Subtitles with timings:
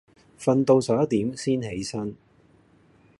[0.39, 2.15] 訓到十一點先起身